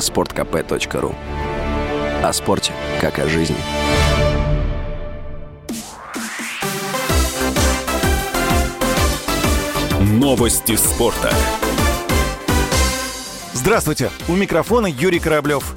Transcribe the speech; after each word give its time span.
sportkp.ru 0.00 1.14
О 2.22 2.32
спорте, 2.32 2.72
как 3.00 3.18
о 3.18 3.28
жизни. 3.28 3.56
Новости 10.00 10.76
спорта. 10.76 11.32
Здравствуйте, 13.52 14.10
у 14.28 14.32
микрофона 14.32 14.86
Юрий 14.86 15.18
Кораблев. 15.18 15.76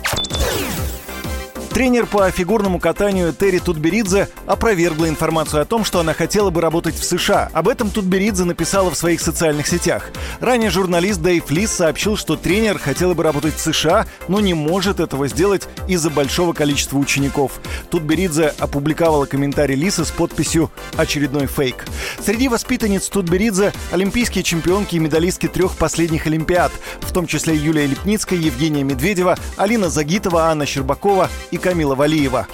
Тренер 1.73 2.05
по 2.05 2.29
фигурному 2.29 2.77
катанию 2.79 3.33
Терри 3.33 3.57
Тутберидзе 3.57 4.29
опровергла 4.45 5.09
информацию 5.09 5.63
о 5.63 5.65
том, 5.65 5.83
что 5.83 5.99
она 5.99 6.13
хотела 6.13 6.51
бы 6.51 6.61
работать 6.61 6.93
в 6.93 7.03
США. 7.03 7.49
Об 7.51 7.67
этом 7.67 7.89
Тутберидзе 7.89 8.43
написала 8.43 8.91
в 8.91 8.95
своих 8.95 9.19
социальных 9.19 9.65
сетях. 9.65 10.11
Ранее 10.39 10.69
журналист 10.69 11.21
Дэйв 11.21 11.49
Лис 11.49 11.71
сообщил, 11.71 12.15
что 12.15 12.35
тренер 12.35 12.77
хотела 12.77 13.15
бы 13.15 13.23
работать 13.23 13.55
в 13.55 13.59
США, 13.59 14.05
но 14.27 14.39
не 14.39 14.53
может 14.53 14.99
этого 14.99 15.27
сделать 15.27 15.67
из-за 15.87 16.11
большого 16.11 16.53
количества 16.53 16.99
учеников. 16.99 17.59
Тутберидзе 17.89 18.53
опубликовала 18.59 19.25
комментарий 19.25 19.75
Лиса 19.75 20.05
с 20.05 20.11
подписью 20.11 20.69
«Очередной 20.95 21.47
фейк». 21.47 21.85
Среди 22.23 22.49
воспитанниц 22.49 23.09
Тутберидзе 23.09 23.73
олимпийские 23.91 24.43
чемпионки 24.43 24.95
и 24.95 24.99
медалистки 24.99 25.47
трех 25.47 25.75
последних 25.75 26.27
Олимпиад, 26.27 26.71
в 27.01 27.11
том 27.11 27.25
числе 27.25 27.55
Юлия 27.55 27.87
Лепницкая, 27.87 28.37
Евгения 28.37 28.83
Медведева, 28.83 29.39
Алина 29.57 29.89
Загитова, 29.89 30.49
Анна 30.51 30.67
Щербакова 30.67 31.31
и 31.49 31.57
Камила 31.63 31.95
Валиева. 31.95 32.45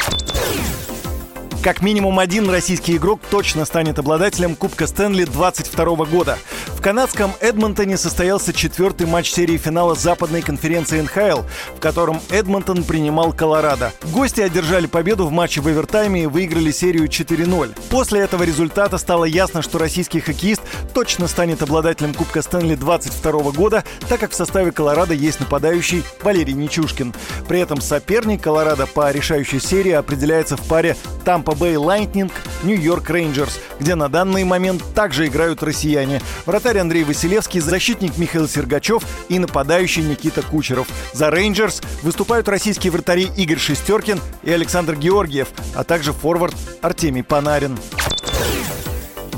Как 1.64 1.82
минимум 1.82 2.20
один 2.20 2.48
российский 2.48 2.96
игрок 2.96 3.20
точно 3.32 3.66
станет 3.66 3.98
обладателем 3.98 4.56
Кубка 4.56 4.86
Стэнли 4.86 5.26
22 5.26 6.06
года. 6.06 6.38
В 6.80 6.82
канадском 6.82 7.34
Эдмонтоне 7.42 7.98
состоялся 7.98 8.54
четвертый 8.54 9.06
матч 9.06 9.32
серии 9.32 9.58
финала 9.58 9.96
западной 9.96 10.42
конференции 10.42 11.02
НХЛ, 11.02 11.42
в 11.76 11.80
котором 11.82 12.22
Эдмонтон 12.32 12.86
принимал 12.86 13.34
Колорадо. 13.34 13.92
Гости 14.14 14.40
одержали 14.40 14.88
победу 14.88 15.28
в 15.28 15.32
матче 15.32 15.60
в 15.60 15.68
овертайме 15.68 16.24
и 16.24 16.28
выиграли 16.28 16.72
серию 16.72 17.10
4-0. 17.10 17.78
После 17.90 18.22
этого 18.22 18.44
результата 18.44 18.98
стало 18.98 19.26
ясно, 19.26 19.62
что 19.62 19.78
российский 19.78 20.22
хоккеист 20.22 20.62
точно 20.94 21.28
станет 21.28 21.62
обладателем 21.62 22.14
Кубка 22.14 22.42
Стэнли 22.42 22.76
22 22.76 23.52
года, 23.52 23.84
так 24.08 24.22
как 24.22 24.32
в 24.32 24.36
составе 24.36 24.72
Колорадо 24.72 25.14
есть 25.14 25.42
нападающий 25.42 26.06
Валерий 26.24 26.54
Нечушкин. 26.54 27.14
При 27.50 27.60
этом 27.60 27.82
соперник 27.82 28.42
Колорадо 28.42 28.88
по 28.88 29.12
решающей 29.12 29.60
серии 29.60 29.92
определяется 29.92 30.56
в 30.56 30.62
паре 30.62 30.96
Тампа 31.26 31.56
Бэй 31.56 31.76
Лайтнинг, 31.76 32.32
Нью-Йорк 32.64 33.10
Рейнджерс, 33.10 33.60
где 33.82 33.96
на 33.96 34.08
данный 34.08 34.46
момент 34.46 34.82
также 34.96 35.28
играют 35.28 35.62
россияне. 35.62 36.22
Вратарь 36.46 36.69
Андрей 36.78 37.04
Василевский, 37.04 37.60
защитник 37.60 38.18
Михаил 38.18 38.48
Сергачев 38.48 39.04
и 39.28 39.40
нападающий 39.40 40.04
Никита 40.04 40.42
Кучеров. 40.42 40.88
За 41.14 41.32
Рейнджерс 41.32 41.82
выступают 42.04 42.48
российские 42.48 42.92
вратари 42.92 43.30
Игорь 43.36 43.58
Шестеркин 43.58 44.20
и 44.44 44.52
Александр 44.52 44.96
Георгиев, 44.96 45.48
а 45.74 45.84
также 45.84 46.14
форвард 46.14 46.56
Артемий 46.82 47.24
Панарин. 47.24 47.78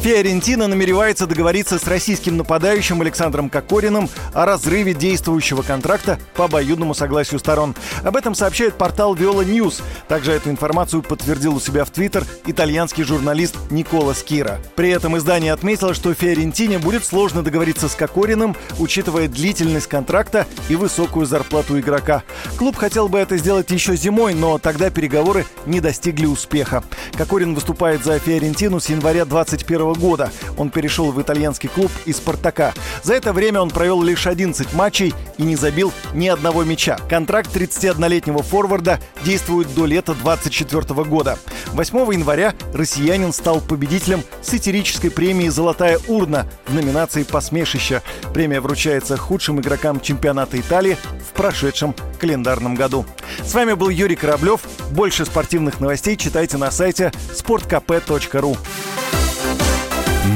Фиорентина 0.01 0.67
намеревается 0.67 1.27
договориться 1.27 1.77
с 1.77 1.85
российским 1.85 2.35
нападающим 2.35 3.01
Александром 3.01 3.51
Кокориным 3.51 4.09
о 4.33 4.47
разрыве 4.47 4.95
действующего 4.95 5.61
контракта 5.61 6.17
по 6.33 6.45
обоюдному 6.45 6.95
согласию 6.95 7.39
сторон. 7.39 7.75
Об 8.03 8.15
этом 8.15 8.33
сообщает 8.33 8.73
портал 8.73 9.13
Viola 9.15 9.45
News. 9.45 9.83
Также 10.07 10.31
эту 10.31 10.49
информацию 10.49 11.03
подтвердил 11.03 11.55
у 11.55 11.59
себя 11.59 11.85
в 11.85 11.91
Твиттер 11.91 12.25
итальянский 12.47 13.03
журналист 13.03 13.55
Никола 13.69 14.15
Скира. 14.15 14.57
При 14.75 14.89
этом 14.89 15.15
издание 15.17 15.53
отметило, 15.53 15.93
что 15.93 16.15
Фиорентине 16.15 16.79
будет 16.79 17.05
сложно 17.05 17.43
договориться 17.43 17.87
с 17.87 17.93
Кокориным, 17.93 18.55
учитывая 18.79 19.27
длительность 19.27 19.87
контракта 19.87 20.47
и 20.67 20.75
высокую 20.75 21.27
зарплату 21.27 21.79
игрока. 21.79 22.23
Клуб 22.57 22.75
хотел 22.75 23.07
бы 23.07 23.19
это 23.19 23.37
сделать 23.37 23.69
еще 23.69 23.95
зимой, 23.95 24.33
но 24.33 24.57
тогда 24.57 24.89
переговоры 24.89 25.45
не 25.67 25.79
достигли 25.79 26.25
успеха. 26.25 26.83
Кокорин 27.15 27.53
выступает 27.53 28.03
за 28.03 28.17
Фиорентину 28.17 28.79
с 28.79 28.89
января 28.89 29.25
21 29.25 29.90
года. 29.93 30.31
Он 30.57 30.69
перешел 30.69 31.11
в 31.11 31.21
итальянский 31.21 31.69
клуб 31.69 31.91
из 32.05 32.17
«Спартака». 32.17 32.73
За 33.03 33.13
это 33.13 33.33
время 33.33 33.61
он 33.61 33.69
провел 33.69 34.01
лишь 34.01 34.27
11 34.27 34.73
матчей 34.73 35.13
и 35.37 35.43
не 35.43 35.55
забил 35.55 35.91
ни 36.13 36.27
одного 36.27 36.63
мяча. 36.63 36.97
Контракт 37.09 37.55
31-летнего 37.55 38.43
форварда 38.43 38.99
действует 39.23 39.73
до 39.73 39.85
лета 39.85 40.13
24 40.13 41.03
года. 41.03 41.37
8 41.73 42.13
января 42.13 42.53
россиянин 42.73 43.33
стал 43.33 43.61
победителем 43.61 44.23
сатирической 44.41 45.11
премии 45.11 45.49
«Золотая 45.49 45.99
урна» 46.07 46.47
в 46.67 46.73
номинации 46.73 47.23
«Посмешище». 47.23 48.01
Премия 48.33 48.61
вручается 48.61 49.17
худшим 49.17 49.59
игрокам 49.59 49.99
чемпионата 49.99 50.59
Италии 50.59 50.97
в 51.27 51.33
прошедшем 51.33 51.95
календарном 52.19 52.75
году. 52.75 53.05
С 53.43 53.53
вами 53.53 53.73
был 53.73 53.89
Юрий 53.89 54.15
Кораблев. 54.15 54.61
Больше 54.91 55.25
спортивных 55.25 55.79
новостей 55.79 56.15
читайте 56.17 56.57
на 56.57 56.71
сайте 56.71 57.11
sportkp.ru. 57.33 58.57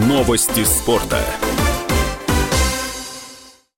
Новости 0.04 0.66
спорта. 0.66 1.24